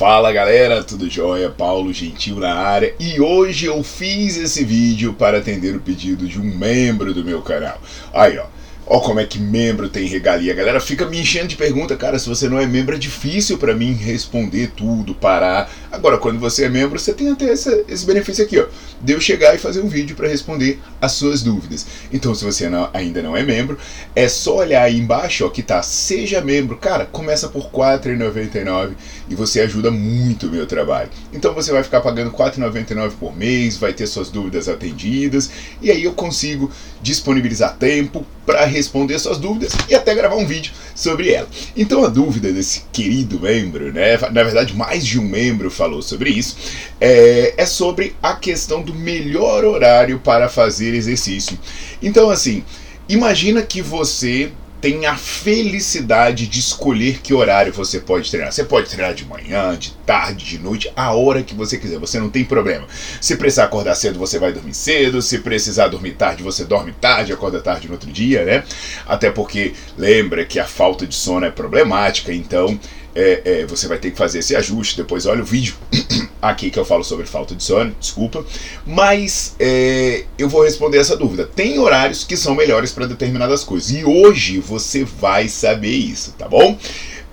Fala 0.00 0.32
galera, 0.32 0.82
tudo 0.82 1.10
jóia? 1.10 1.50
Paulo 1.50 1.92
Gentil 1.92 2.36
na 2.36 2.54
área 2.54 2.94
e 2.98 3.20
hoje 3.20 3.66
eu 3.66 3.82
fiz 3.82 4.38
esse 4.38 4.64
vídeo 4.64 5.12
para 5.12 5.36
atender 5.36 5.76
o 5.76 5.80
pedido 5.80 6.26
de 6.26 6.40
um 6.40 6.56
membro 6.56 7.12
do 7.12 7.22
meu 7.22 7.42
canal. 7.42 7.78
Aí 8.10 8.38
ó, 8.38 8.46
Ó 8.92 8.98
como 8.98 9.20
é 9.20 9.24
que 9.24 9.38
membro 9.38 9.88
tem 9.88 10.08
regalia. 10.08 10.52
A 10.52 10.56
galera 10.56 10.80
fica 10.80 11.06
me 11.06 11.20
enchendo 11.20 11.46
de 11.46 11.54
pergunta, 11.54 11.96
cara, 11.96 12.18
se 12.18 12.28
você 12.28 12.48
não 12.48 12.58
é 12.58 12.66
membro 12.66 12.96
é 12.96 12.98
difícil 12.98 13.56
para 13.56 13.72
mim 13.72 13.92
responder 13.92 14.72
tudo, 14.76 15.14
parar. 15.14 15.70
Agora, 15.92 16.18
quando 16.18 16.40
você 16.40 16.64
é 16.64 16.68
membro, 16.68 16.98
você 16.98 17.12
tem 17.12 17.30
até 17.30 17.52
essa, 17.52 17.84
esse 17.86 18.04
benefício 18.04 18.44
aqui, 18.44 18.58
ó, 18.58 18.66
de 19.00 19.12
eu 19.12 19.20
chegar 19.20 19.54
e 19.54 19.58
fazer 19.58 19.80
um 19.80 19.86
vídeo 19.86 20.16
para 20.16 20.26
responder 20.26 20.80
as 21.00 21.12
suas 21.12 21.40
dúvidas. 21.40 21.86
Então, 22.12 22.34
se 22.34 22.44
você 22.44 22.68
não, 22.68 22.90
ainda 22.92 23.22
não 23.22 23.36
é 23.36 23.44
membro, 23.44 23.78
é 24.16 24.26
só 24.26 24.56
olhar 24.56 24.82
aí 24.82 24.98
embaixo, 24.98 25.46
ó, 25.46 25.50
que 25.50 25.62
tá 25.62 25.80
seja 25.82 26.40
membro. 26.40 26.76
Cara, 26.76 27.06
começa 27.06 27.48
por 27.48 27.66
R$ 27.66 27.70
4,99 27.70 28.94
e 29.28 29.36
você 29.36 29.60
ajuda 29.60 29.92
muito 29.92 30.48
o 30.48 30.50
meu 30.50 30.66
trabalho. 30.66 31.10
Então, 31.32 31.54
você 31.54 31.70
vai 31.70 31.84
ficar 31.84 32.00
pagando 32.00 32.30
R$ 32.30 32.36
4,99 32.36 33.12
por 33.20 33.36
mês, 33.36 33.76
vai 33.76 33.92
ter 33.92 34.08
suas 34.08 34.30
dúvidas 34.30 34.68
atendidas 34.68 35.48
e 35.80 35.92
aí 35.92 36.02
eu 36.02 36.12
consigo 36.12 36.72
disponibilizar 37.00 37.76
tempo 37.76 38.26
para 38.50 38.64
responder 38.64 39.16
suas 39.20 39.38
dúvidas 39.38 39.72
e 39.88 39.94
até 39.94 40.12
gravar 40.12 40.34
um 40.34 40.44
vídeo 40.44 40.72
sobre 40.92 41.30
ela. 41.30 41.48
Então 41.76 42.04
a 42.04 42.08
dúvida 42.08 42.52
desse 42.52 42.82
querido 42.92 43.38
membro, 43.38 43.92
né, 43.92 44.18
na 44.32 44.42
verdade 44.42 44.74
mais 44.74 45.06
de 45.06 45.20
um 45.20 45.22
membro 45.22 45.70
falou 45.70 46.02
sobre 46.02 46.30
isso, 46.30 46.56
é, 47.00 47.54
é 47.56 47.64
sobre 47.64 48.16
a 48.20 48.34
questão 48.34 48.82
do 48.82 48.92
melhor 48.92 49.64
horário 49.64 50.18
para 50.18 50.48
fazer 50.48 50.94
exercício. 50.94 51.56
Então 52.02 52.28
assim, 52.28 52.64
imagina 53.08 53.62
que 53.62 53.80
você 53.80 54.50
tem 54.80 55.04
a 55.06 55.14
felicidade 55.16 56.46
de 56.46 56.58
escolher 56.58 57.20
que 57.20 57.34
horário 57.34 57.72
você 57.72 58.00
pode 58.00 58.30
treinar. 58.30 58.50
Você 58.52 58.64
pode 58.64 58.88
treinar 58.88 59.14
de 59.14 59.24
manhã, 59.26 59.76
de 59.76 59.92
tarde, 60.06 60.44
de 60.44 60.58
noite, 60.58 60.90
a 60.96 61.12
hora 61.12 61.42
que 61.42 61.54
você 61.54 61.76
quiser. 61.76 61.98
Você 61.98 62.18
não 62.18 62.30
tem 62.30 62.44
problema. 62.44 62.86
Se 63.20 63.36
precisar 63.36 63.64
acordar 63.64 63.94
cedo, 63.94 64.18
você 64.18 64.38
vai 64.38 64.52
dormir 64.52 64.74
cedo. 64.74 65.20
Se 65.20 65.38
precisar 65.38 65.88
dormir 65.88 66.12
tarde, 66.12 66.42
você 66.42 66.64
dorme 66.64 66.92
tarde, 66.92 67.32
acorda 67.32 67.60
tarde 67.60 67.88
no 67.88 67.94
outro 67.94 68.10
dia, 68.10 68.44
né? 68.44 68.64
Até 69.06 69.30
porque 69.30 69.74
lembra 69.98 70.44
que 70.44 70.58
a 70.58 70.64
falta 70.64 71.06
de 71.06 71.14
sono 71.14 71.44
é 71.44 71.50
problemática, 71.50 72.32
então 72.32 72.78
é, 73.14 73.42
é, 73.44 73.66
você 73.66 73.86
vai 73.86 73.98
ter 73.98 74.10
que 74.10 74.16
fazer 74.16 74.38
esse 74.38 74.56
ajuste. 74.56 74.96
Depois 74.96 75.26
olha 75.26 75.42
o 75.42 75.46
vídeo 75.46 75.74
aqui 76.40 76.70
que 76.70 76.78
eu 76.78 76.84
falo 76.84 77.04
sobre 77.04 77.26
falta 77.26 77.54
de 77.54 77.62
sono, 77.62 77.94
desculpa. 77.98 78.44
Mas 78.86 79.54
é, 79.58 80.24
eu 80.38 80.48
vou 80.48 80.62
responder 80.62 80.98
essa 80.98 81.16
dúvida. 81.16 81.46
Tem 81.46 81.78
horários 81.78 82.24
que 82.24 82.36
são 82.36 82.54
melhores 82.54 82.92
para 82.92 83.06
determinadas 83.06 83.64
coisas. 83.64 83.90
E 83.90 84.04
hoje 84.04 84.58
você 84.58 85.04
vai 85.04 85.48
saber 85.48 85.94
isso, 85.94 86.32
tá 86.38 86.48
bom? 86.48 86.78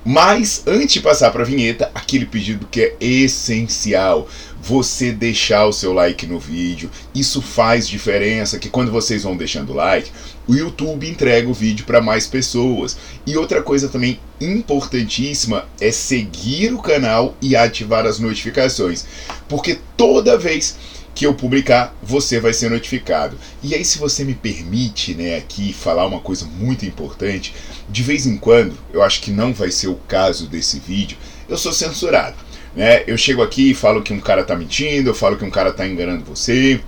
Mas 0.09 0.63
antes 0.65 0.93
de 0.93 1.01
passar 1.01 1.31
para 1.31 1.41
a 1.41 1.45
vinheta, 1.45 1.91
aquele 1.93 2.25
pedido 2.25 2.65
que 2.71 2.79
é 2.79 2.95
essencial 3.01 4.25
você 4.63 5.11
deixar 5.11 5.65
o 5.65 5.73
seu 5.73 5.91
like 5.91 6.25
no 6.25 6.39
vídeo. 6.39 6.89
Isso 7.13 7.41
faz 7.41 7.85
diferença, 7.85 8.57
que 8.57 8.69
quando 8.69 8.89
vocês 8.89 9.23
vão 9.23 9.35
deixando 9.35 9.73
like, 9.73 10.09
o 10.47 10.55
YouTube 10.55 11.09
entrega 11.09 11.49
o 11.49 11.53
vídeo 11.53 11.85
para 11.85 11.99
mais 11.99 12.25
pessoas. 12.25 12.97
E 13.25 13.35
outra 13.35 13.61
coisa 13.61 13.89
também 13.89 14.17
importantíssima 14.39 15.65
é 15.81 15.91
seguir 15.91 16.73
o 16.73 16.81
canal 16.81 17.35
e 17.41 17.53
ativar 17.53 18.05
as 18.05 18.17
notificações, 18.17 19.05
porque 19.49 19.77
toda 19.97 20.37
vez 20.37 20.77
que 21.17 21.25
eu 21.25 21.33
publicar, 21.33 21.97
você 22.03 22.39
vai 22.39 22.53
ser 22.53 22.69
notificado. 22.69 23.39
E 23.63 23.73
aí, 23.73 23.83
se 23.83 23.97
você 23.97 24.23
me 24.23 24.35
permite, 24.35 25.15
né, 25.15 25.35
aqui 25.35 25.73
falar 25.73 26.05
uma 26.05 26.19
coisa 26.19 26.45
muito 26.45 26.85
importante, 26.85 27.55
de 27.89 28.03
vez 28.03 28.27
em 28.27 28.37
quando, 28.37 28.77
eu 28.93 29.01
acho 29.01 29.21
que 29.21 29.31
não 29.31 29.51
vai 29.51 29.71
ser 29.71 29.87
o 29.87 29.95
caso 29.95 30.45
desse 30.45 30.79
vídeo, 30.79 31.17
eu 31.49 31.57
sou 31.57 31.73
censurado. 31.73 32.35
Né? 32.75 33.03
Eu 33.07 33.17
chego 33.17 33.41
aqui 33.41 33.71
e 33.71 33.73
falo 33.73 34.03
que 34.03 34.13
um 34.13 34.19
cara 34.19 34.41
está 34.41 34.55
mentindo, 34.55 35.09
eu 35.09 35.15
falo 35.15 35.37
que 35.37 35.43
um 35.43 35.49
cara 35.49 35.71
está 35.71 35.87
enganando 35.87 36.23
você, 36.23 36.79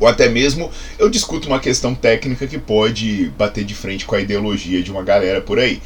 ou 0.00 0.08
até 0.08 0.28
mesmo 0.28 0.68
eu 0.98 1.08
discuto 1.08 1.46
uma 1.46 1.60
questão 1.60 1.94
técnica 1.94 2.48
que 2.48 2.58
pode 2.58 3.32
bater 3.38 3.62
de 3.62 3.76
frente 3.76 4.04
com 4.04 4.16
a 4.16 4.20
ideologia 4.20 4.82
de 4.82 4.90
uma 4.90 5.04
galera 5.04 5.40
por 5.40 5.60
aí. 5.60 5.80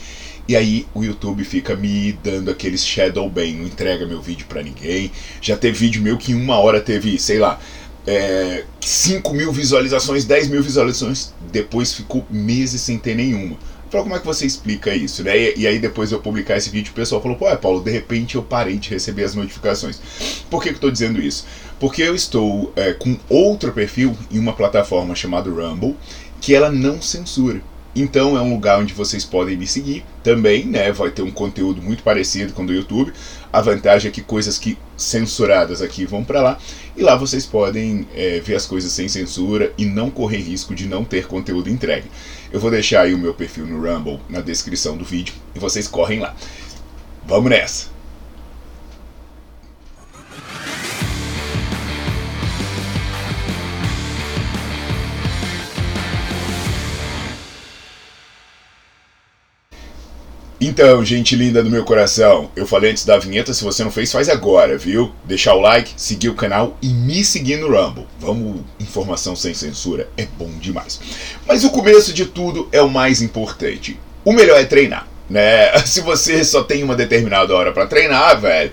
E 0.49 0.55
aí 0.55 0.87
o 0.95 1.03
YouTube 1.03 1.45
fica 1.45 1.75
me 1.75 2.12
dando 2.23 2.51
aqueles 2.51 2.87
shadow 2.87 3.29
ban, 3.29 3.47
não 3.53 3.67
entrega 3.67 4.07
meu 4.07 4.21
vídeo 4.21 4.47
para 4.49 4.62
ninguém. 4.62 5.11
Já 5.41 5.57
teve 5.57 5.79
vídeo 5.79 6.03
meu 6.03 6.17
que 6.17 6.33
em 6.33 6.34
uma 6.34 6.57
hora 6.59 6.81
teve, 6.81 7.19
sei 7.19 7.39
lá, 7.39 7.59
é, 8.07 8.65
5 8.81 9.34
mil 9.34 9.53
visualizações, 9.53 10.25
10 10.25 10.49
mil 10.49 10.62
visualizações, 10.62 11.33
depois 11.51 11.93
ficou 11.93 12.25
meses 12.31 12.81
sem 12.81 12.97
ter 12.97 13.17
nenhuma. 13.17 13.57
Falou, 13.91 14.05
como 14.05 14.17
é 14.17 14.19
que 14.19 14.27
você 14.27 14.47
explica 14.47 14.95
isso, 14.95 15.23
né? 15.23 15.37
E, 15.37 15.61
e, 15.61 15.67
aí 15.67 15.79
depois 15.79 16.12
eu 16.12 16.21
publicar 16.21 16.57
esse 16.57 16.71
vídeo, 16.71 16.91
o 16.91 16.95
pessoal 16.95 17.21
falou, 17.23 17.37
pô, 17.37 17.49
é, 17.49 17.57
Paulo, 17.57 17.83
de 17.83 17.91
repente 17.91 18.37
eu 18.37 18.43
parei 18.43 18.77
de 18.78 18.91
receber 18.91 19.25
as 19.25 19.34
notificações. 19.34 20.01
Por 20.51 20.63
que, 20.63 20.69
que 20.69 20.75
eu 20.75 20.77
estou 20.77 20.91
dizendo 20.91 21.21
isso? 21.21 21.47
Porque 21.78 22.03
eu 22.03 22.15
estou 22.15 22.73
é, 22.77 22.93
com 22.93 23.17
outro 23.28 23.73
perfil 23.73 24.17
em 24.31 24.39
uma 24.39 24.53
plataforma 24.53 25.15
chamada 25.15 25.51
Rumble, 25.51 25.97
que 26.41 26.55
ela 26.55 26.71
não 26.71 27.01
censura. 27.01 27.61
Então 27.99 28.37
é 28.37 28.43
um 28.43 28.53
lugar 28.53 28.79
onde 28.79 28.93
vocês 28.93 29.25
podem 29.25 29.57
me 29.57 29.67
seguir 29.67 30.05
também, 30.23 30.67
né? 30.67 30.93
Vai 30.93 31.11
ter 31.11 31.23
um 31.23 31.31
conteúdo 31.31 31.81
muito 31.81 32.03
parecido 32.03 32.53
com 32.53 32.62
o 32.62 32.67
do 32.67 32.75
YouTube. 32.75 33.11
A 33.51 33.62
vantagem 33.62 34.11
é 34.11 34.12
que 34.12 34.21
coisas 34.21 34.59
que 34.59 34.77
censuradas 34.99 35.81
aqui 35.81 36.05
vão 36.05 36.23
para 36.23 36.43
lá 36.43 36.59
e 36.95 37.03
lá 37.03 37.17
vocês 37.17 37.47
podem 37.47 38.07
é, 38.15 38.39
ver 38.41 38.57
as 38.57 38.67
coisas 38.67 38.93
sem 38.93 39.09
censura 39.09 39.73
e 39.79 39.87
não 39.87 40.11
correr 40.11 40.43
risco 40.43 40.75
de 40.75 40.87
não 40.87 41.05
ter 41.07 41.27
conteúdo 41.27 41.71
entregue. 41.71 42.11
Eu 42.53 42.61
vou 42.61 42.71
deixar 42.71 43.01
aí 43.01 43.15
o 43.15 43.19
meu 43.19 43.33
perfil 43.33 43.67
no 43.67 43.81
Rumble 43.81 44.21
na 44.28 44.43
descrição 44.43 44.95
do 44.95 45.05
vídeo 45.05 45.33
e 45.55 45.59
vocês 45.59 45.89
correm 45.89 46.21
lá. 46.21 46.37
Vamos 47.27 47.49
nessa! 47.49 47.96
Então, 60.78 61.03
gente 61.03 61.34
linda 61.34 61.63
do 61.63 61.71
meu 61.71 61.87
coração, 61.87 62.51
eu 62.55 62.67
falei 62.67 62.91
antes 62.91 63.03
da 63.03 63.17
vinheta, 63.17 63.55
se 63.55 63.65
você 63.65 63.83
não 63.83 63.91
fez, 63.91 64.13
faz 64.13 64.28
agora, 64.28 64.77
viu? 64.77 65.11
Deixar 65.25 65.55
o 65.55 65.61
like, 65.63 65.95
seguir 65.97 66.28
o 66.28 66.34
canal 66.34 66.77
e 66.83 66.89
me 66.89 67.25
seguir 67.25 67.57
no 67.57 67.69
Rumble. 67.69 68.07
Vamos, 68.21 68.61
informação 68.78 69.34
sem 69.34 69.55
censura, 69.55 70.07
é 70.19 70.27
bom 70.39 70.51
demais. 70.61 71.01
Mas 71.49 71.65
o 71.65 71.71
começo 71.71 72.13
de 72.13 72.27
tudo 72.27 72.69
é 72.71 72.83
o 72.83 72.91
mais 72.91 73.23
importante. 73.23 73.99
O 74.23 74.34
melhor 74.34 74.61
é 74.61 74.67
treinar. 74.67 75.09
Né? 75.31 75.75
Se 75.87 76.03
você 76.03 76.45
só 76.45 76.63
tem 76.63 76.83
uma 76.83 76.95
determinada 76.95 77.57
hora 77.57 77.72
para 77.72 77.87
treinar, 77.87 78.39
velho, 78.39 78.71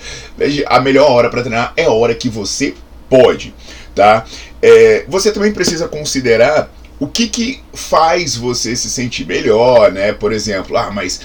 a 0.65 0.81
melhor 0.81 1.09
hora 1.09 1.29
para 1.29 1.41
treinar 1.41 1.71
é 1.77 1.85
a 1.85 1.91
hora 1.91 2.13
que 2.13 2.27
você 2.27 2.73
pode, 3.09 3.55
tá? 3.95 4.25
É, 4.61 5.05
você 5.07 5.31
também 5.31 5.53
precisa 5.53 5.87
considerar 5.87 6.69
o 6.99 7.07
que, 7.07 7.29
que 7.29 7.61
faz 7.73 8.35
você 8.35 8.75
se 8.75 8.89
sentir 8.89 9.25
melhor, 9.25 9.89
né? 9.89 10.11
Por 10.11 10.33
exemplo, 10.33 10.75
ah, 10.75 10.91
mas 10.91 11.21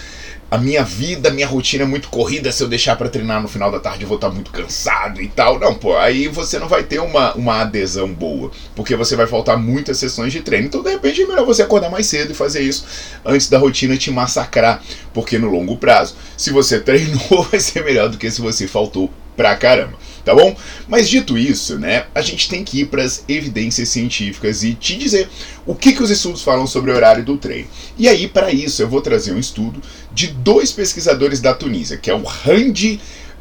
a 0.51 0.57
minha 0.57 0.83
vida, 0.83 1.29
a 1.29 1.33
minha 1.33 1.47
rotina 1.47 1.85
é 1.85 1.87
muito 1.87 2.09
corrida, 2.09 2.51
se 2.51 2.63
eu 2.63 2.69
deixar 2.69 2.97
para 2.97 3.09
treinar 3.09 3.43
no 3.43 3.49
final 3.49 3.71
da 3.71 3.79
tarde 3.79 4.03
eu 4.03 4.09
vou 4.09 4.17
estar 4.17 4.29
tá 4.29 4.35
muito 4.35 4.51
cansado 4.51 5.21
e 5.21 5.29
tal. 5.29 5.59
Não, 5.59 5.75
pô, 5.75 5.97
aí 5.97 6.27
você 6.27 6.59
não 6.59 6.67
vai 6.67 6.83
ter 6.83 7.01
uma, 7.01 7.35
uma 7.35 7.61
adesão 7.61 8.09
boa, 8.09 8.51
porque 8.75 8.97
você 8.97 9.15
vai 9.15 9.27
faltar 9.27 9.59
muitas 9.59 9.99
sessões 9.99 10.33
de 10.33 10.41
treino. 10.41 10.67
Então, 10.67 10.83
de 10.83 10.91
repente, 10.91 11.23
é 11.23 11.27
melhor 11.27 11.45
você 11.45 11.63
acordar 11.63 11.91
mais 11.91 12.07
cedo 12.07 12.31
e 12.31 12.35
fazer 12.35 12.63
isso 12.63 12.87
antes 13.25 13.51
da 13.51 13.59
rotina 13.59 13.97
te 13.97 14.11
massacrar, 14.11 14.83
porque 15.13 15.39
no 15.39 15.51
longo 15.51 15.77
prazo, 15.77 16.17
se 16.37 16.51
você 16.51 16.81
treinou, 16.81 17.43
vai 17.51 17.61
ser 17.61 17.85
melhor 17.85 18.09
do 18.09 18.17
que 18.17 18.31
se 18.31 18.41
você 18.41 18.67
faltou 18.67 19.11
pra 19.39 19.57
caramba 19.57 19.97
tá 20.29 20.35
bom? 20.35 20.55
Mas 20.87 21.09
dito 21.09 21.39
isso, 21.39 21.79
né, 21.79 22.05
a 22.15 22.21
gente 22.21 22.51
tem 22.51 22.63
que 22.63 22.81
ir 22.81 22.87
para 22.89 23.03
as 23.03 23.25
evidências 23.27 23.89
científicas 23.89 24.63
e 24.63 24.75
te 24.75 24.95
dizer 24.99 25.27
o 25.65 25.75
que, 25.75 25.95
que 25.95 26.03
os 26.03 26.11
estudos 26.11 26.43
falam 26.43 26.67
sobre 26.67 26.91
o 26.91 26.95
horário 26.95 27.25
do 27.25 27.39
treino. 27.39 27.67
E 27.97 28.07
aí, 28.07 28.29
para 28.29 28.53
isso, 28.53 28.83
eu 28.83 28.89
vou 28.89 29.01
trazer 29.01 29.33
um 29.33 29.39
estudo 29.39 29.81
de 30.13 30.27
dois 30.27 30.71
pesquisadores 30.71 31.41
da 31.41 31.55
Tunísia, 31.55 31.97
que 31.97 32.11
é 32.11 32.15
o 32.15 32.23
Randi, 32.23 33.01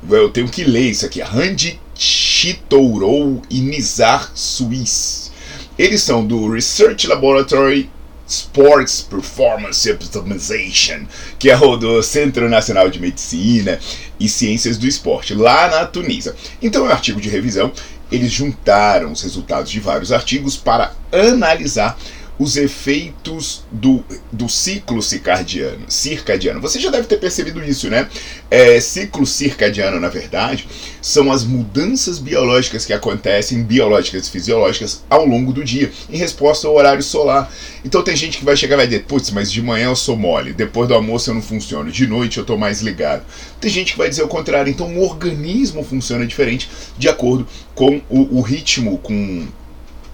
eu 0.09 0.29
tenho 0.29 0.47
que 0.47 0.63
ler 0.63 0.91
isso 0.91 1.05
aqui, 1.05 1.19
Randi 1.19 1.77
Chitourou 1.93 3.41
e 3.49 3.59
Nizar 3.59 4.31
Suisse. 4.33 5.31
Eles 5.77 6.01
são 6.01 6.25
do 6.25 6.49
Research 6.49 7.05
Laboratory 7.05 7.89
Sports 8.27 9.01
Performance 9.01 9.89
Optimization, 9.89 11.05
que 11.39 11.49
é 11.49 11.57
o 11.57 11.77
do 11.77 12.03
Centro 12.03 12.49
Nacional 12.49 12.89
de 12.89 12.99
Medicina 12.99 13.79
e 14.19 14.27
Ciências 14.27 14.77
do 14.77 14.85
Esporte, 14.85 15.33
lá 15.33 15.69
na 15.69 15.85
Tunísia. 15.85 16.35
Então 16.61 16.85
é 16.85 16.89
um 16.89 16.91
artigo 16.91 17.21
de 17.21 17.29
revisão. 17.29 17.71
Eles 18.11 18.31
juntaram 18.31 19.11
os 19.11 19.21
resultados 19.21 19.71
de 19.71 19.79
vários 19.79 20.11
artigos 20.11 20.55
para 20.55 20.93
analisar 21.11 21.97
os 22.39 22.55
efeitos 22.55 23.63
do, 23.71 24.03
do 24.31 24.47
ciclo 24.47 25.01
circadiano, 25.01 25.85
circadiano. 25.89 26.61
Você 26.61 26.79
já 26.79 26.91
deve 26.91 27.07
ter 27.07 27.17
percebido 27.17 27.63
isso, 27.63 27.89
né? 27.89 28.07
É, 28.49 28.79
ciclo 28.79 29.25
circadiano, 29.25 29.99
na 29.99 30.09
verdade, 30.09 30.67
são 31.01 31.31
as 31.31 31.43
mudanças 31.43 32.19
biológicas 32.19 32.85
que 32.85 32.93
acontecem, 32.93 33.63
biológicas 33.63 34.27
e 34.27 34.31
fisiológicas, 34.31 35.03
ao 35.09 35.25
longo 35.25 35.51
do 35.51 35.63
dia, 35.63 35.91
em 36.09 36.17
resposta 36.17 36.67
ao 36.67 36.75
horário 36.75 37.01
solar. 37.01 37.51
Então 37.83 38.03
tem 38.03 38.15
gente 38.15 38.37
que 38.37 38.45
vai 38.45 38.55
chegar 38.55 38.75
e 38.75 38.77
vai 38.77 38.87
dizer, 38.87 39.03
putz, 39.03 39.31
mas 39.31 39.51
de 39.51 39.61
manhã 39.61 39.87
eu 39.87 39.95
sou 39.95 40.15
mole, 40.15 40.53
depois 40.53 40.87
do 40.87 40.93
almoço 40.93 41.29
eu 41.29 41.33
não 41.33 41.41
funciono, 41.41 41.91
de 41.91 42.05
noite 42.05 42.37
eu 42.37 42.41
estou 42.41 42.57
mais 42.57 42.81
ligado. 42.81 43.23
Tem 43.59 43.71
gente 43.71 43.93
que 43.93 43.97
vai 43.97 44.09
dizer 44.09 44.23
o 44.23 44.27
contrário, 44.27 44.69
então 44.69 44.95
o 44.95 45.03
organismo 45.03 45.83
funciona 45.83 46.25
diferente 46.25 46.69
de 46.97 47.09
acordo 47.09 47.47
com 47.73 48.01
o, 48.09 48.37
o 48.37 48.41
ritmo, 48.41 48.97
com, 48.99 49.47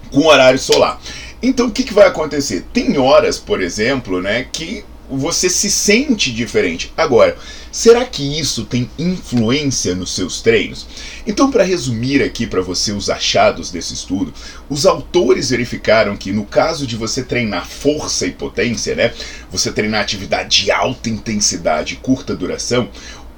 com 0.10 0.20
o 0.20 0.28
horário 0.28 0.60
solar. 0.60 1.00
Então 1.44 1.68
o 1.68 1.72
que, 1.72 1.84
que 1.84 1.94
vai 1.94 2.08
acontecer? 2.08 2.66
Tem 2.72 2.98
horas, 2.98 3.38
por 3.38 3.62
exemplo, 3.62 4.22
né, 4.22 4.48
que 4.50 4.86
você 5.10 5.50
se 5.50 5.70
sente 5.70 6.32
diferente. 6.32 6.92
Agora, 6.96 7.38
será 7.70 8.06
que 8.06 8.40
isso 8.40 8.64
tem 8.64 8.90
influência 8.98 9.94
nos 9.94 10.16
seus 10.16 10.42
treinos? 10.42 10.88
Então, 11.28 11.52
para 11.52 11.64
resumir 11.64 12.24
aqui 12.24 12.48
para 12.48 12.62
você 12.62 12.94
os 12.94 13.10
achados 13.10 13.70
desse 13.70 13.94
estudo, 13.94 14.34
os 14.70 14.86
autores 14.86 15.50
verificaram 15.50 16.16
que 16.16 16.32
no 16.32 16.46
caso 16.46 16.88
de 16.88 16.96
você 16.96 17.22
treinar 17.22 17.68
força 17.68 18.26
e 18.26 18.32
potência, 18.32 18.96
né, 18.96 19.14
você 19.52 19.72
treinar 19.72 20.02
atividade 20.02 20.64
de 20.64 20.72
alta 20.72 21.10
intensidade 21.10 21.96
e 21.96 21.98
curta 21.98 22.34
duração, 22.34 22.90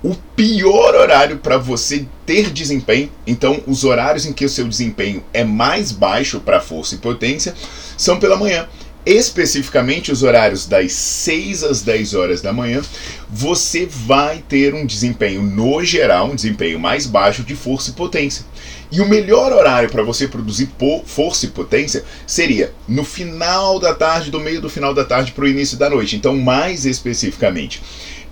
o 0.05 0.15
pior 0.35 0.93
horário 0.93 1.37
para 1.37 1.57
você 1.57 2.05
ter 2.27 2.51
desempenho, 2.51 3.09
então 3.25 3.63
os 3.65 3.83
horários 3.83 4.27
em 4.27 4.33
que 4.33 4.45
o 4.45 4.49
seu 4.49 4.67
desempenho 4.67 5.23
é 5.33 5.43
mais 5.43 5.91
baixo 5.91 6.39
para 6.39 6.61
força 6.61 6.93
e 6.93 6.99
potência, 6.99 7.55
são 7.97 8.19
pela 8.19 8.37
manhã. 8.37 8.67
Especificamente 9.03 10.11
os 10.11 10.21
horários 10.21 10.67
das 10.67 10.91
6 10.91 11.63
às 11.63 11.81
10 11.81 12.13
horas 12.13 12.41
da 12.41 12.53
manhã, 12.53 12.83
você 13.27 13.87
vai 13.87 14.43
ter 14.47 14.75
um 14.75 14.85
desempenho 14.85 15.41
no 15.41 15.83
geral, 15.83 16.29
um 16.29 16.35
desempenho 16.35 16.79
mais 16.79 17.07
baixo 17.07 17.43
de 17.43 17.55
força 17.55 17.89
e 17.89 17.93
potência. 17.93 18.45
E 18.91 19.01
o 19.01 19.09
melhor 19.09 19.51
horário 19.51 19.89
para 19.89 20.03
você 20.03 20.27
produzir 20.27 20.69
força 21.05 21.45
e 21.45 21.49
potência 21.49 22.03
seria 22.27 22.71
no 22.87 23.03
final 23.03 23.79
da 23.79 23.93
tarde, 23.93 24.29
do 24.29 24.39
meio 24.39 24.61
do 24.61 24.69
final 24.69 24.93
da 24.93 25.03
tarde 25.03 25.31
para 25.31 25.45
o 25.45 25.47
início 25.47 25.77
da 25.77 25.89
noite. 25.89 26.15
Então, 26.15 26.35
mais 26.37 26.85
especificamente, 26.85 27.81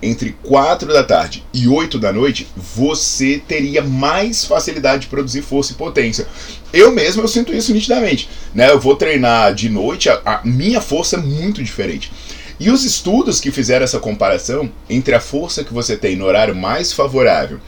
entre 0.04 0.36
4 0.42 0.92
da 0.92 1.02
tarde 1.02 1.42
e 1.52 1.66
8 1.66 1.98
da 1.98 2.12
noite, 2.12 2.46
você 2.56 3.42
teria 3.46 3.82
mais 3.82 4.44
facilidade 4.44 5.02
de 5.02 5.08
produzir 5.08 5.42
força 5.42 5.72
e 5.72 5.76
potência. 5.76 6.26
Eu 6.72 6.92
mesmo 6.92 7.22
eu 7.22 7.28
sinto 7.28 7.54
isso 7.54 7.72
nitidamente. 7.72 8.28
Né? 8.54 8.70
Eu 8.70 8.78
vou 8.78 8.96
treinar 8.96 9.54
de 9.54 9.70
noite, 9.70 10.08
a, 10.10 10.20
a 10.24 10.40
minha 10.44 10.80
força 10.80 11.16
é 11.16 11.20
muito 11.20 11.62
diferente. 11.62 12.12
E 12.60 12.70
os 12.70 12.84
estudos 12.84 13.40
que 13.40 13.50
fizeram 13.50 13.84
essa 13.84 13.98
comparação 13.98 14.70
entre 14.88 15.14
a 15.14 15.20
força 15.20 15.64
que 15.64 15.74
você 15.74 15.96
tem 15.96 16.16
no 16.16 16.24
horário 16.24 16.54
mais 16.54 16.92
favorável 16.92 17.58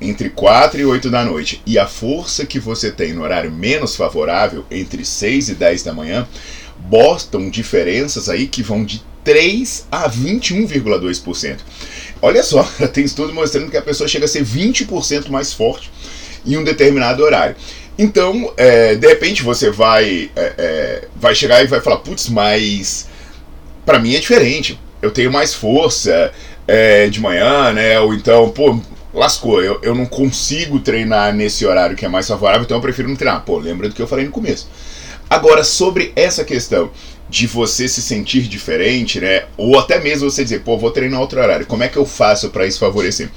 entre 0.00 0.28
4 0.28 0.80
e 0.80 0.84
8 0.84 1.08
da 1.08 1.24
noite 1.24 1.62
e 1.64 1.78
a 1.78 1.86
força 1.86 2.44
que 2.44 2.58
você 2.58 2.90
tem 2.90 3.12
no 3.12 3.22
horário 3.22 3.50
menos 3.50 3.96
favorável 3.96 4.64
entre 4.70 5.04
6 5.04 5.50
e 5.50 5.54
10 5.54 5.82
da 5.84 5.94
manhã, 5.94 6.26
botam 6.78 7.48
diferenças 7.48 8.28
aí 8.28 8.46
que 8.46 8.62
vão 8.62 8.84
de 8.84 9.02
3 9.24 9.86
a 9.90 10.08
21,2%. 10.08 11.58
Olha 12.22 12.42
só, 12.42 12.62
tem 12.92 13.04
estudo 13.04 13.32
mostrando 13.32 13.70
que 13.70 13.76
a 13.76 13.82
pessoa 13.82 14.06
chega 14.06 14.26
a 14.26 14.28
ser 14.28 14.44
20% 14.44 15.28
mais 15.28 15.52
forte 15.52 15.90
em 16.46 16.56
um 16.56 16.62
determinado 16.62 17.22
horário. 17.22 17.56
Então, 17.98 18.52
é, 18.56 18.94
de 18.94 19.06
repente 19.06 19.42
você 19.42 19.70
vai, 19.70 20.30
é, 20.36 20.54
é, 20.58 21.08
vai 21.16 21.34
chegar 21.34 21.62
e 21.62 21.66
vai 21.66 21.80
falar, 21.80 21.98
putz, 21.98 22.28
mas 22.28 23.08
para 23.86 23.98
mim 23.98 24.14
é 24.14 24.20
diferente. 24.20 24.78
Eu 25.00 25.10
tenho 25.10 25.30
mais 25.30 25.54
força 25.54 26.32
é, 26.66 27.08
de 27.08 27.20
manhã, 27.20 27.72
né? 27.72 28.00
Ou 28.00 28.14
então, 28.14 28.50
pô, 28.50 28.80
lascou, 29.12 29.62
eu, 29.62 29.78
eu 29.82 29.94
não 29.94 30.06
consigo 30.06 30.80
treinar 30.80 31.32
nesse 31.32 31.64
horário 31.64 31.96
que 31.96 32.04
é 32.04 32.08
mais 32.08 32.26
favorável, 32.26 32.62
então 32.62 32.78
eu 32.78 32.82
prefiro 32.82 33.08
não 33.08 33.16
treinar. 33.16 33.44
Pô, 33.44 33.58
lembra 33.58 33.88
do 33.88 33.94
que 33.94 34.02
eu 34.02 34.08
falei 34.08 34.24
no 34.24 34.32
começo. 34.32 34.68
Agora, 35.30 35.62
sobre 35.62 36.12
essa 36.16 36.44
questão 36.44 36.90
de 37.34 37.48
você 37.48 37.88
se 37.88 38.00
sentir 38.00 38.42
diferente, 38.42 39.20
né? 39.20 39.46
Ou 39.56 39.76
até 39.76 39.98
mesmo 39.98 40.30
você 40.30 40.44
dizer, 40.44 40.60
pô, 40.60 40.78
vou 40.78 40.92
treinar 40.92 41.20
outro 41.20 41.40
horário. 41.40 41.66
Como 41.66 41.82
é 41.82 41.88
que 41.88 41.96
eu 41.96 42.06
faço 42.06 42.48
para 42.50 42.64
isso 42.64 42.78
favorecer? 42.78 43.28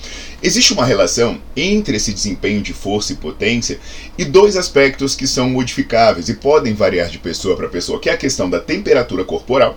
Existe 0.44 0.72
uma 0.72 0.86
relação 0.86 1.42
entre 1.56 1.98
esse 1.98 2.14
desempenho 2.14 2.62
de 2.62 2.74
força 2.74 3.14
e 3.14 3.16
potência 3.16 3.80
e 4.16 4.24
dois 4.24 4.56
aspectos 4.56 5.16
que 5.16 5.26
são 5.26 5.50
modificáveis 5.50 6.30
e 6.30 6.36
podem 6.36 6.76
variar 6.76 7.10
de 7.10 7.18
pessoa 7.18 7.58
para 7.58 7.68
pessoa, 7.70 8.00
que 8.00 8.08
é 8.08 8.14
a 8.14 8.18
questão 8.18 8.48
da 8.48 8.60
temperatura 8.60 9.26
corporal 9.26 9.76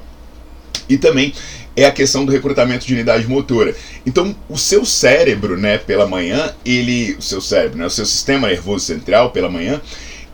e 0.87 0.99
também 0.99 1.33
é 1.75 1.87
a 1.87 1.91
questão 1.91 2.27
do 2.27 2.33
recrutamento 2.33 2.87
de 2.87 2.93
unidade 2.93 3.27
motora. 3.27 3.75
Então, 4.05 4.37
o 4.51 4.59
seu 4.59 4.85
cérebro, 4.85 5.57
né, 5.57 5.79
pela 5.79 6.07
manhã, 6.07 6.55
ele, 6.63 7.17
o 7.19 7.23
seu 7.23 7.41
cérebro, 7.41 7.79
né, 7.79 7.87
o 7.87 7.91
seu 7.91 8.05
sistema 8.05 8.49
nervoso 8.49 8.85
central 8.85 9.31
pela 9.31 9.49
manhã, 9.49 9.81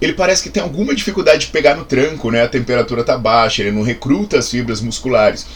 ele 0.01 0.13
parece 0.13 0.43
que 0.43 0.51
tem 0.51 0.63
alguma 0.63 0.95
dificuldade 0.95 1.47
de 1.47 1.53
pegar 1.53 1.75
no 1.75 1.85
tranco, 1.85 2.31
né? 2.31 2.43
A 2.43 2.49
temperatura 2.49 3.01
está 3.01 3.17
baixa, 3.17 3.63
ele 3.63 3.73
não 3.73 3.83
recruta 3.83 4.39
as 4.39 4.51
fibras 4.51 4.81
musculares. 4.81 5.47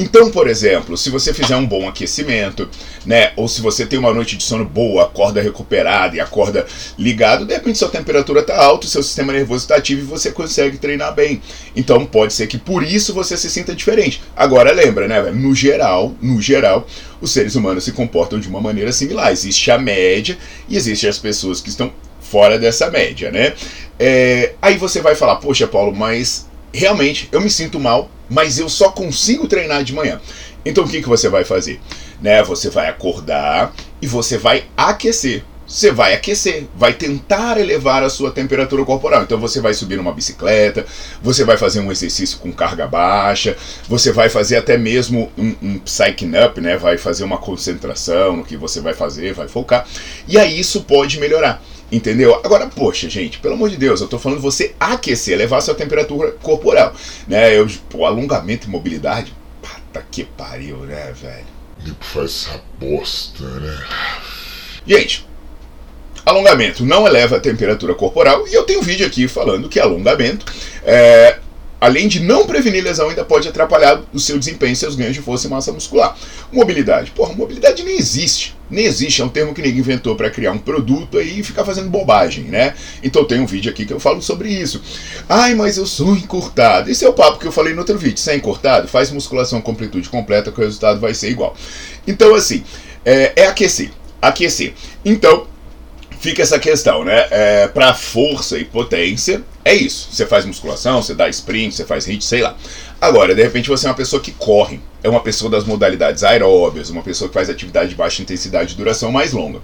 Então, 0.00 0.30
por 0.30 0.46
exemplo, 0.46 0.96
se 0.96 1.10
você 1.10 1.34
fizer 1.34 1.56
um 1.56 1.66
bom 1.66 1.88
aquecimento, 1.88 2.68
né, 3.04 3.32
ou 3.34 3.48
se 3.48 3.60
você 3.60 3.84
tem 3.84 3.98
uma 3.98 4.14
noite 4.14 4.36
de 4.36 4.44
sono 4.44 4.64
boa, 4.64 5.02
acorda 5.02 5.42
recuperada 5.42 6.14
e 6.14 6.20
acorda 6.20 6.64
ligado, 6.96 7.44
de 7.44 7.52
repente 7.52 7.78
sua 7.78 7.88
temperatura 7.88 8.42
está 8.42 8.56
alta, 8.56 8.86
seu 8.86 9.02
sistema 9.02 9.32
nervoso 9.32 9.64
está 9.64 9.74
ativo 9.74 10.02
e 10.02 10.04
você 10.04 10.30
consegue 10.30 10.78
treinar 10.78 11.12
bem. 11.16 11.42
Então, 11.74 12.06
pode 12.06 12.32
ser 12.32 12.46
que 12.46 12.56
por 12.56 12.84
isso 12.84 13.12
você 13.12 13.36
se 13.36 13.50
sinta 13.50 13.74
diferente. 13.74 14.22
Agora, 14.36 14.70
lembra, 14.70 15.08
né, 15.08 15.20
no 15.32 15.52
geral, 15.52 16.14
no 16.22 16.40
geral, 16.40 16.86
os 17.20 17.32
seres 17.32 17.56
humanos 17.56 17.82
se 17.82 17.90
comportam 17.90 18.38
de 18.38 18.46
uma 18.46 18.60
maneira 18.60 18.92
similar. 18.92 19.32
Existe 19.32 19.68
a 19.72 19.78
média 19.78 20.38
e 20.68 20.76
existem 20.76 21.10
as 21.10 21.18
pessoas 21.18 21.60
que 21.60 21.70
estão 21.70 21.92
fora 22.20 22.58
dessa 22.58 22.90
média, 22.90 23.30
né? 23.30 23.54
É, 23.98 24.54
aí 24.62 24.76
você 24.76 25.00
vai 25.00 25.14
falar, 25.14 25.36
poxa, 25.36 25.66
Paulo, 25.66 25.94
mas 25.94 26.46
realmente 26.72 27.28
eu 27.32 27.40
me 27.40 27.50
sinto 27.50 27.80
mal, 27.80 28.10
mas 28.28 28.58
eu 28.58 28.68
só 28.68 28.90
consigo 28.90 29.48
treinar 29.48 29.82
de 29.82 29.92
manhã. 29.92 30.20
Então 30.64 30.84
o 30.84 30.88
que, 30.88 31.02
que 31.02 31.08
você 31.08 31.28
vai 31.28 31.44
fazer? 31.44 31.80
Né, 32.20 32.42
você 32.42 32.68
vai 32.68 32.88
acordar 32.88 33.74
e 34.02 34.06
você 34.06 34.36
vai 34.36 34.64
aquecer. 34.76 35.44
Você 35.66 35.92
vai 35.92 36.14
aquecer, 36.14 36.66
vai 36.74 36.94
tentar 36.94 37.60
elevar 37.60 38.02
a 38.02 38.08
sua 38.08 38.30
temperatura 38.30 38.86
corporal. 38.86 39.22
Então 39.22 39.38
você 39.38 39.60
vai 39.60 39.74
subir 39.74 39.96
numa 39.96 40.14
bicicleta, 40.14 40.86
você 41.22 41.44
vai 41.44 41.58
fazer 41.58 41.80
um 41.80 41.92
exercício 41.92 42.38
com 42.38 42.50
carga 42.50 42.86
baixa, 42.86 43.54
você 43.86 44.10
vai 44.10 44.30
fazer 44.30 44.56
até 44.56 44.78
mesmo 44.78 45.30
um, 45.36 45.54
um 45.60 45.78
psyching 45.80 46.32
up, 46.42 46.58
né? 46.58 46.78
Vai 46.78 46.96
fazer 46.96 47.22
uma 47.22 47.36
concentração 47.36 48.38
no 48.38 48.44
que 48.44 48.56
você 48.56 48.80
vai 48.80 48.94
fazer, 48.94 49.34
vai 49.34 49.46
focar. 49.46 49.86
E 50.26 50.38
aí 50.38 50.58
isso 50.58 50.84
pode 50.84 51.20
melhorar. 51.20 51.62
Entendeu? 51.90 52.34
Agora, 52.44 52.66
poxa, 52.66 53.08
gente, 53.08 53.38
pelo 53.38 53.54
amor 53.54 53.70
de 53.70 53.76
Deus, 53.76 54.00
eu 54.00 54.08
tô 54.08 54.18
falando 54.18 54.40
você 54.40 54.74
aquecer, 54.78 55.34
elevar 55.34 55.62
sua 55.62 55.74
temperatura 55.74 56.32
corporal. 56.32 56.94
Né? 57.26 57.58
Eu, 57.58 57.66
pô, 57.88 58.04
alongamento 58.04 58.66
e 58.66 58.70
mobilidade. 58.70 59.32
Pata 59.62 60.04
que 60.10 60.24
pariu, 60.24 60.78
né, 60.78 61.12
velho? 61.20 61.46
Nego 61.84 61.96
faz 62.00 62.46
essa 62.46 62.60
bosta, 62.78 63.44
né? 63.44 63.86
Gente, 64.86 65.26
alongamento 66.24 66.84
não 66.84 67.06
eleva 67.06 67.36
a 67.36 67.40
temperatura 67.40 67.94
corporal 67.94 68.46
e 68.46 68.54
eu 68.54 68.64
tenho 68.64 68.80
um 68.80 68.82
vídeo 68.82 69.06
aqui 69.06 69.26
falando 69.26 69.68
que 69.68 69.80
alongamento 69.80 70.44
é, 70.84 71.38
além 71.80 72.08
de 72.08 72.20
não 72.20 72.46
prevenir 72.46 72.82
lesão, 72.82 73.08
ainda 73.08 73.24
pode 73.24 73.48
atrapalhar 73.48 74.02
o 74.12 74.18
seu 74.18 74.38
desempenho 74.38 74.74
seus 74.74 74.94
ganhos 74.94 75.14
de 75.14 75.22
força 75.22 75.46
e 75.46 75.50
massa 75.50 75.72
muscular. 75.72 76.16
Mobilidade. 76.52 77.10
Porra, 77.12 77.34
mobilidade 77.34 77.82
nem 77.82 77.96
existe. 77.96 78.56
Nem 78.70 78.84
existe, 78.84 79.22
é 79.22 79.24
um 79.24 79.30
termo 79.30 79.54
que 79.54 79.62
ninguém 79.62 79.78
inventou 79.78 80.14
para 80.14 80.28
criar 80.28 80.52
um 80.52 80.58
produto 80.58 81.18
e 81.20 81.42
ficar 81.42 81.64
fazendo 81.64 81.88
bobagem, 81.88 82.44
né? 82.44 82.74
Então 83.02 83.24
tem 83.24 83.40
um 83.40 83.46
vídeo 83.46 83.70
aqui 83.70 83.86
que 83.86 83.92
eu 83.92 84.00
falo 84.00 84.20
sobre 84.20 84.50
isso. 84.50 84.82
Ai, 85.26 85.54
mas 85.54 85.78
eu 85.78 85.86
sou 85.86 86.14
encurtado. 86.14 86.90
Esse 86.90 87.04
é 87.04 87.08
o 87.08 87.14
papo 87.14 87.38
que 87.38 87.46
eu 87.46 87.52
falei 87.52 87.72
no 87.72 87.80
outro 87.80 87.96
vídeo. 87.96 88.18
Se 88.18 88.30
é 88.30 88.36
encurtado, 88.36 88.86
faz 88.86 89.10
musculação 89.10 89.62
com 89.62 89.72
amplitude 89.72 90.08
completa 90.10 90.52
que 90.52 90.60
o 90.60 90.64
resultado 90.64 91.00
vai 91.00 91.14
ser 91.14 91.30
igual. 91.30 91.56
Então, 92.06 92.34
assim, 92.34 92.62
é, 93.04 93.32
é 93.36 93.46
aquecer. 93.46 93.90
Aquecer. 94.20 94.74
Então, 95.02 95.46
fica 96.20 96.42
essa 96.42 96.58
questão, 96.58 97.04
né? 97.04 97.26
É, 97.30 97.68
para 97.68 97.94
força 97.94 98.58
e 98.58 98.64
potência, 98.64 99.42
é 99.68 99.74
isso. 99.74 100.08
Você 100.10 100.26
faz 100.26 100.44
musculação, 100.44 101.02
você 101.02 101.14
dá 101.14 101.28
sprint, 101.28 101.74
você 101.74 101.84
faz 101.84 102.06
hit, 102.06 102.24
sei 102.24 102.40
lá. 102.40 102.56
Agora, 103.00 103.34
de 103.34 103.42
repente 103.42 103.68
você 103.68 103.86
é 103.86 103.90
uma 103.90 103.96
pessoa 103.96 104.20
que 104.20 104.32
corre, 104.32 104.80
é 105.02 105.08
uma 105.08 105.20
pessoa 105.20 105.50
das 105.50 105.64
modalidades 105.64 106.24
aeróbias, 106.24 106.90
uma 106.90 107.02
pessoa 107.02 107.28
que 107.28 107.34
faz 107.34 107.50
atividade 107.50 107.90
de 107.90 107.94
baixa 107.94 108.22
intensidade 108.22 108.72
e 108.72 108.76
duração 108.76 109.12
mais 109.12 109.32
longa. 109.32 109.60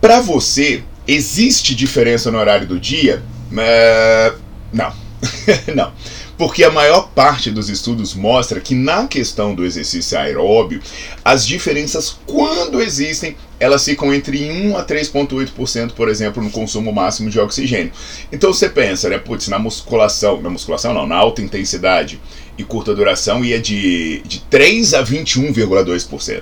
Para 0.00 0.20
você, 0.20 0.82
existe 1.06 1.74
diferença 1.74 2.30
no 2.30 2.38
horário 2.38 2.66
do 2.66 2.78
dia? 2.78 3.22
É... 3.58 4.32
Não. 4.72 4.92
não 5.74 5.92
porque 6.40 6.64
a 6.64 6.70
maior 6.70 7.10
parte 7.10 7.50
dos 7.50 7.68
estudos 7.68 8.14
mostra 8.14 8.62
que 8.62 8.74
na 8.74 9.06
questão 9.06 9.54
do 9.54 9.62
exercício 9.62 10.18
aeróbio, 10.18 10.80
as 11.22 11.46
diferenças, 11.46 12.16
quando 12.26 12.80
existem, 12.80 13.36
elas 13.58 13.84
ficam 13.84 14.10
entre 14.14 14.50
1 14.50 14.74
a 14.74 14.82
3,8%, 14.82 15.92
por 15.92 16.08
exemplo, 16.08 16.42
no 16.42 16.50
consumo 16.50 16.94
máximo 16.94 17.28
de 17.28 17.38
oxigênio. 17.38 17.92
Então 18.32 18.54
você 18.54 18.70
pensa, 18.70 19.10
né, 19.10 19.18
putz, 19.18 19.48
na 19.48 19.58
musculação, 19.58 20.40
na 20.40 20.48
musculação 20.48 20.94
não, 20.94 21.06
na 21.06 21.16
alta 21.16 21.42
intensidade 21.42 22.18
e 22.56 22.64
curta 22.64 22.94
duração 22.94 23.44
ia 23.44 23.60
de, 23.60 24.22
de 24.24 24.40
3 24.44 24.94
a 24.94 25.04
21,2%. 25.04 26.40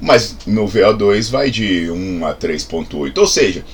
Mas 0.00 0.34
no 0.46 0.64
VO2 0.64 1.30
vai 1.30 1.50
de 1.50 1.90
1 1.90 2.24
a 2.24 2.34
3,8%. 2.34 3.18
Ou 3.18 3.26
seja, 3.26 3.66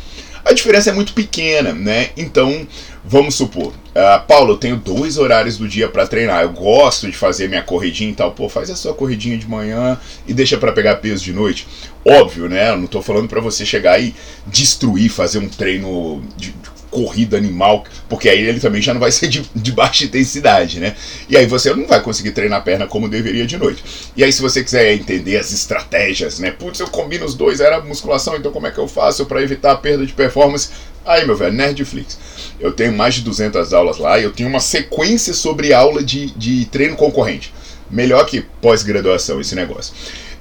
a 0.46 0.52
diferença 0.52 0.90
é 0.90 0.92
muito 0.92 1.12
pequena, 1.12 1.72
né? 1.72 2.10
Então, 2.16 2.66
vamos 3.04 3.34
supor, 3.34 3.72
uh, 3.72 4.26
Paulo, 4.28 4.52
eu 4.52 4.56
tenho 4.56 4.76
dois 4.76 5.18
horários 5.18 5.58
do 5.58 5.66
dia 5.66 5.88
para 5.88 6.06
treinar. 6.06 6.42
Eu 6.42 6.50
gosto 6.50 7.10
de 7.10 7.16
fazer 7.16 7.48
minha 7.48 7.64
corridinha 7.64 8.10
e 8.10 8.14
tal. 8.14 8.30
Pô, 8.30 8.48
faz 8.48 8.70
a 8.70 8.76
sua 8.76 8.94
corridinha 8.94 9.36
de 9.36 9.48
manhã 9.48 9.98
e 10.24 10.32
deixa 10.32 10.56
para 10.56 10.70
pegar 10.70 10.96
peso 10.96 11.24
de 11.24 11.32
noite. 11.32 11.66
Óbvio, 12.04 12.48
né? 12.48 12.70
Eu 12.70 12.76
não 12.78 12.86
tô 12.86 13.02
falando 13.02 13.28
para 13.28 13.40
você 13.40 13.66
chegar 13.66 14.00
e 14.00 14.14
destruir, 14.46 15.08
fazer 15.08 15.40
um 15.40 15.48
treino 15.48 16.22
de, 16.36 16.54
corrida 16.96 17.36
animal, 17.36 17.84
porque 18.08 18.26
aí 18.26 18.40
ele 18.40 18.58
também 18.58 18.80
já 18.80 18.94
não 18.94 19.00
vai 19.00 19.12
ser 19.12 19.28
de, 19.28 19.42
de, 19.54 19.70
baixa 19.70 20.04
intensidade, 20.04 20.80
né? 20.80 20.96
E 21.28 21.36
aí 21.36 21.44
você 21.44 21.74
não 21.74 21.86
vai 21.86 22.00
conseguir 22.00 22.30
treinar 22.30 22.60
a 22.60 22.62
perna 22.62 22.86
como 22.86 23.06
deveria 23.06 23.46
de 23.46 23.58
noite. 23.58 23.84
E 24.16 24.24
aí, 24.24 24.32
se 24.32 24.40
você 24.40 24.64
quiser 24.64 24.94
entender 24.94 25.36
as 25.36 25.52
estratégias, 25.52 26.38
né? 26.38 26.50
Putz, 26.50 26.80
eu 26.80 26.88
combino 26.88 27.26
os 27.26 27.34
dois, 27.34 27.60
era 27.60 27.82
musculação, 27.82 28.34
então 28.34 28.50
como 28.50 28.66
é 28.66 28.70
que 28.70 28.78
eu 28.78 28.88
faço 28.88 29.26
para 29.26 29.42
evitar 29.42 29.72
a 29.72 29.76
perda 29.76 30.06
de 30.06 30.14
performance? 30.14 30.70
Aí, 31.04 31.26
meu 31.26 31.36
velho, 31.36 31.52
Nerdflix. 31.52 32.18
Eu 32.58 32.72
tenho 32.72 32.94
mais 32.94 33.14
de 33.14 33.20
200 33.20 33.74
aulas 33.74 33.98
lá 33.98 34.18
e 34.18 34.24
eu 34.24 34.32
tenho 34.32 34.48
uma 34.48 34.60
sequência 34.60 35.34
sobre 35.34 35.74
aula 35.74 36.02
de, 36.02 36.30
de 36.30 36.64
treino 36.64 36.96
concorrente. 36.96 37.52
Melhor 37.90 38.24
que 38.24 38.40
pós-graduação 38.62 39.38
esse 39.38 39.54
negócio. 39.54 39.94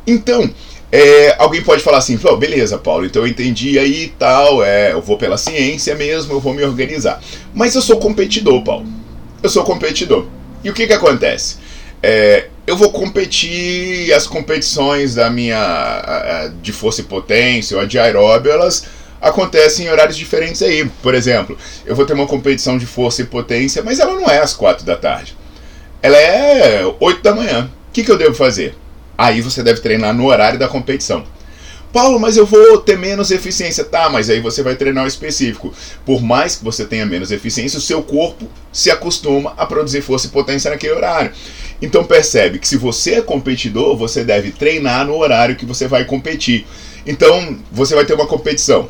Então, 0.07 0.49
é, 0.97 1.35
alguém 1.37 1.61
pode 1.61 1.83
falar 1.83 1.97
assim, 1.97 2.17
oh, 2.23 2.37
beleza, 2.37 2.77
Paulo, 2.77 3.05
então 3.05 3.23
eu 3.23 3.27
entendi 3.27 3.77
aí 3.77 4.03
e 4.03 4.07
tal, 4.07 4.63
é, 4.63 4.93
eu 4.93 5.01
vou 5.01 5.17
pela 5.17 5.37
ciência 5.37 5.93
mesmo, 5.93 6.31
eu 6.31 6.39
vou 6.39 6.53
me 6.53 6.63
organizar. 6.63 7.21
Mas 7.53 7.75
eu 7.75 7.81
sou 7.81 7.97
competidor, 7.97 8.63
Paulo. 8.63 8.85
Eu 9.43 9.49
sou 9.49 9.65
competidor. 9.65 10.25
E 10.63 10.69
o 10.69 10.73
que 10.73 10.87
que 10.87 10.93
acontece? 10.93 11.57
É, 12.01 12.47
eu 12.65 12.77
vou 12.77 12.93
competir 12.93 14.13
as 14.13 14.25
competições 14.25 15.15
da 15.15 15.29
minha 15.29 16.49
de 16.61 16.71
força 16.71 17.01
e 17.01 17.03
potência 17.03 17.77
ou 17.77 17.85
de 17.85 17.99
aeróbio, 17.99 18.53
elas 18.53 18.85
acontecem 19.21 19.87
em 19.87 19.89
horários 19.89 20.15
diferentes 20.15 20.61
aí. 20.61 20.89
Por 21.03 21.13
exemplo, 21.13 21.57
eu 21.85 21.93
vou 21.93 22.05
ter 22.05 22.13
uma 22.13 22.25
competição 22.25 22.77
de 22.77 22.85
força 22.85 23.21
e 23.21 23.25
potência, 23.25 23.83
mas 23.83 23.99
ela 23.99 24.13
não 24.13 24.29
é 24.29 24.39
às 24.39 24.53
quatro 24.53 24.85
da 24.85 24.95
tarde. 24.95 25.35
Ela 26.01 26.15
é 26.15 26.85
8 27.01 27.21
da 27.21 27.35
manhã. 27.35 27.69
O 27.89 27.91
que, 27.91 28.01
que 28.01 28.11
eu 28.11 28.17
devo 28.17 28.33
fazer? 28.33 28.75
Aí 29.17 29.41
você 29.41 29.63
deve 29.63 29.81
treinar 29.81 30.13
no 30.13 30.25
horário 30.25 30.59
da 30.59 30.67
competição. 30.67 31.23
Paulo, 31.95 32.19
mas 32.19 32.35
eu 32.35 32.45
vou 32.45 32.79
ter 32.79 32.97
menos 32.97 33.31
eficiência. 33.31 33.85
Tá, 33.85 34.09
mas 34.09 34.29
aí 34.29 34.41
você 34.41 34.61
vai 34.61 34.75
treinar 34.75 35.05
o 35.05 35.07
específico. 35.07 35.73
Por 36.05 36.21
mais 36.21 36.57
que 36.57 36.63
você 36.65 36.83
tenha 36.83 37.05
menos 37.05 37.31
eficiência, 37.31 37.79
o 37.79 37.81
seu 37.81 38.03
corpo 38.03 38.49
se 38.71 38.91
acostuma 38.91 39.53
a 39.55 39.65
produzir 39.65 40.01
força 40.01 40.27
e 40.27 40.29
potência 40.29 40.69
naquele 40.69 40.93
horário. 40.93 41.31
Então 41.81 42.03
percebe 42.03 42.59
que 42.59 42.67
se 42.67 42.75
você 42.75 43.15
é 43.15 43.21
competidor, 43.21 43.95
você 43.95 44.25
deve 44.25 44.51
treinar 44.51 45.05
no 45.05 45.15
horário 45.17 45.55
que 45.55 45.65
você 45.65 45.87
vai 45.87 46.03
competir. 46.03 46.67
Então 47.07 47.57
você 47.71 47.95
vai 47.95 48.05
ter 48.05 48.13
uma 48.13 48.27
competição 48.27 48.89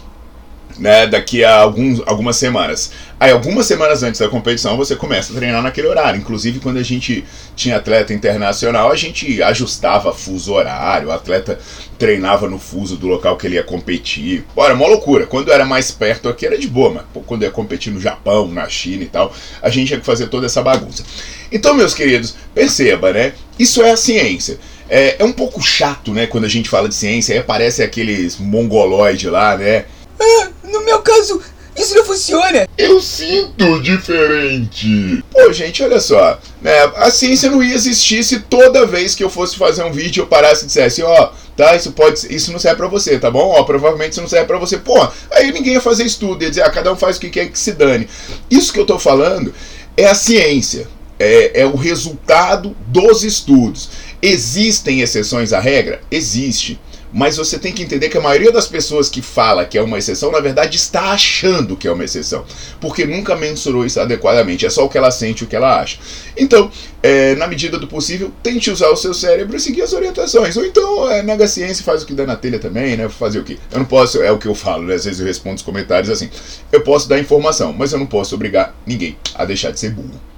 né, 0.77 1.07
daqui 1.07 1.43
a 1.43 1.55
alguns, 1.55 2.01
algumas 2.05 2.35
semanas. 2.37 2.91
Aí, 3.19 3.31
algumas 3.31 3.65
semanas 3.65 4.03
antes 4.03 4.19
da 4.19 4.27
competição, 4.27 4.75
você 4.75 4.95
começa 4.95 5.31
a 5.31 5.35
treinar 5.35 5.61
naquele 5.61 5.87
horário. 5.87 6.19
Inclusive, 6.19 6.59
quando 6.59 6.77
a 6.77 6.83
gente 6.83 7.23
tinha 7.55 7.77
atleta 7.77 8.13
internacional, 8.13 8.91
a 8.91 8.95
gente 8.95 9.41
ajustava 9.41 10.13
fuso 10.13 10.53
horário, 10.53 11.07
o 11.07 11.11
atleta 11.11 11.57
treinava 11.97 12.49
no 12.49 12.59
fuso 12.59 12.97
do 12.97 13.07
local 13.07 13.37
que 13.37 13.47
ele 13.47 13.55
ia 13.55 13.63
competir. 13.63 14.43
Bora, 14.53 14.73
uma 14.73 14.87
loucura. 14.87 15.25
Quando 15.25 15.51
era 15.51 15.63
mais 15.63 15.91
perto 15.91 16.27
aqui 16.27 16.45
era 16.45 16.57
de 16.57 16.67
boa, 16.67 16.91
mas 16.93 17.03
pô, 17.13 17.21
quando 17.21 17.43
ia 17.43 17.51
competir 17.51 17.93
no 17.93 18.01
Japão, 18.01 18.49
na 18.49 18.67
China 18.67 19.03
e 19.03 19.07
tal, 19.07 19.33
a 19.61 19.69
gente 19.69 19.87
tinha 19.87 19.99
que 19.99 20.05
fazer 20.05 20.27
toda 20.27 20.45
essa 20.45 20.61
bagunça. 20.61 21.03
Então, 21.51 21.73
meus 21.73 21.93
queridos, 21.93 22.35
perceba, 22.53 23.13
né? 23.13 23.33
Isso 23.57 23.81
é 23.81 23.91
a 23.91 23.97
ciência. 23.97 24.59
É, 24.89 25.15
é 25.19 25.23
um 25.23 25.31
pouco 25.31 25.61
chato, 25.61 26.11
né, 26.11 26.27
quando 26.27 26.45
a 26.45 26.49
gente 26.49 26.69
fala 26.69 26.87
de 26.87 26.93
ciência, 26.93 27.33
aí 27.33 27.39
aparece 27.39 27.81
aqueles 27.81 28.37
mongoloides 28.37 29.31
lá, 29.31 29.57
né? 29.57 29.85
Ah, 30.19 30.49
meu 30.85 31.01
caso, 31.01 31.41
isso 31.77 31.93
não 31.93 32.05
funciona. 32.05 32.67
Eu 32.77 33.01
sinto 33.01 33.81
diferente. 33.81 35.23
Pô, 35.31 35.51
gente, 35.51 35.83
olha 35.83 35.99
só. 35.99 36.39
Né, 36.61 36.71
a 36.95 37.11
ciência 37.11 37.51
não 37.51 37.61
ia 37.61 37.75
existir 37.75 38.23
se 38.23 38.39
toda 38.39 38.85
vez 38.85 39.13
que 39.13 39.23
eu 39.23 39.29
fosse 39.29 39.57
fazer 39.57 39.83
um 39.83 39.91
vídeo 39.91 40.21
eu 40.21 40.27
parasse 40.27 40.63
e 40.63 40.67
dissesse, 40.67 41.03
ó, 41.03 41.31
tá, 41.55 41.75
isso 41.75 41.91
pode 41.91 42.33
isso 42.33 42.51
não 42.51 42.59
serve 42.59 42.77
pra 42.77 42.87
você, 42.87 43.19
tá 43.19 43.29
bom? 43.29 43.49
Ó, 43.49 43.63
provavelmente 43.63 44.13
isso 44.13 44.21
não 44.21 44.29
serve 44.29 44.47
pra 44.47 44.57
você. 44.57 44.77
Pô, 44.77 45.05
aí 45.31 45.51
ninguém 45.51 45.73
ia 45.73 45.81
fazer 45.81 46.05
estudo, 46.05 46.43
ia 46.43 46.49
dizer, 46.49 46.61
ah, 46.61 46.69
cada 46.69 46.91
um 46.93 46.95
faz 46.95 47.17
o 47.17 47.19
que 47.19 47.29
quer 47.29 47.49
que 47.49 47.59
se 47.59 47.73
dane. 47.73 48.07
Isso 48.49 48.71
que 48.71 48.79
eu 48.79 48.85
tô 48.85 48.97
falando 48.97 49.53
é 49.97 50.05
a 50.05 50.15
ciência. 50.15 50.87
É, 51.17 51.61
é 51.61 51.65
o 51.65 51.75
resultado 51.75 52.75
dos 52.87 53.23
estudos. 53.23 53.89
Existem 54.21 54.99
exceções 54.99 55.53
à 55.53 55.61
regra? 55.61 56.01
Existe 56.11 56.77
mas 57.11 57.37
você 57.37 57.57
tem 57.57 57.71
que 57.71 57.83
entender 57.83 58.09
que 58.09 58.17
a 58.17 58.21
maioria 58.21 58.51
das 58.51 58.67
pessoas 58.67 59.09
que 59.09 59.21
fala 59.21 59.65
que 59.65 59.77
é 59.77 59.81
uma 59.81 59.97
exceção, 59.97 60.31
na 60.31 60.39
verdade 60.39 60.75
está 60.75 61.11
achando 61.11 61.75
que 61.75 61.87
é 61.87 61.91
uma 61.91 62.03
exceção, 62.03 62.45
porque 62.79 63.05
nunca 63.05 63.35
mensurou 63.35 63.85
isso 63.85 63.99
adequadamente, 63.99 64.65
é 64.65 64.69
só 64.69 64.85
o 64.85 64.89
que 64.89 64.97
ela 64.97 65.11
sente, 65.11 65.43
o 65.43 65.47
que 65.47 65.55
ela 65.55 65.79
acha. 65.79 65.97
Então, 66.37 66.69
é, 67.01 67.35
na 67.35 67.47
medida 67.47 67.77
do 67.77 67.87
possível, 67.87 68.31
tente 68.43 68.69
usar 68.69 68.89
o 68.89 68.95
seu 68.95 69.13
cérebro 69.13 69.55
e 69.55 69.59
seguir 69.59 69.81
as 69.81 69.93
orientações, 69.93 70.57
ou 70.57 70.65
então 70.65 71.09
é, 71.11 71.23
nega 71.23 71.45
a 71.45 71.47
ciência 71.47 71.81
e 71.81 71.85
faz 71.85 72.03
o 72.03 72.05
que 72.05 72.13
dá 72.13 72.25
na 72.25 72.35
telha 72.35 72.59
também, 72.59 72.97
né? 72.97 73.07
Fazer 73.09 73.39
o 73.39 73.43
quê? 73.43 73.57
Eu 73.71 73.79
não 73.79 73.85
posso, 73.85 74.21
é 74.21 74.31
o 74.31 74.37
que 74.37 74.47
eu 74.47 74.55
falo, 74.55 74.83
né? 74.83 74.95
às 74.95 75.05
vezes 75.05 75.19
eu 75.19 75.25
respondo 75.25 75.55
os 75.55 75.61
comentários 75.61 76.09
assim, 76.09 76.29
eu 76.71 76.81
posso 76.81 77.07
dar 77.07 77.19
informação, 77.19 77.73
mas 77.73 77.93
eu 77.93 77.99
não 77.99 78.05
posso 78.05 78.35
obrigar 78.35 78.75
ninguém 78.85 79.17
a 79.33 79.45
deixar 79.45 79.71
de 79.71 79.79
ser 79.79 79.91
burro. 79.91 80.34